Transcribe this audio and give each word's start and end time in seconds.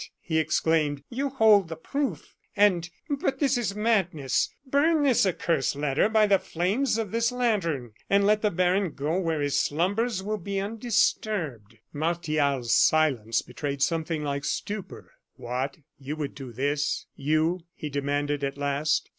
he 0.19 0.39
exclaimed. 0.39 1.03
"You 1.11 1.29
hold 1.29 1.67
the 1.69 1.75
proof, 1.75 2.35
and 2.55 2.89
But 3.07 3.37
this 3.37 3.55
is 3.55 3.75
madness! 3.75 4.49
Burn 4.65 5.03
this 5.03 5.27
accursed 5.27 5.75
letter 5.75 6.09
by 6.09 6.25
the 6.25 6.39
flames 6.39 6.97
of 6.97 7.11
this 7.11 7.31
lantern, 7.31 7.93
and 8.09 8.25
let 8.25 8.41
the 8.41 8.49
baron 8.49 8.93
go 8.93 9.19
where 9.19 9.41
his 9.41 9.59
slumbers 9.59 10.23
will 10.23 10.39
be 10.39 10.59
undisturbed." 10.59 11.77
Martial's 11.93 12.73
silence 12.73 13.43
betrayed 13.43 13.83
something 13.83 14.23
like 14.23 14.43
stupor. 14.43 15.11
"What! 15.35 15.77
you 15.99 16.15
would 16.15 16.33
do 16.33 16.51
this 16.51 17.05
you?" 17.15 17.65
he 17.75 17.89
demanded, 17.91 18.43
at 18.43 18.57
last. 18.57 19.07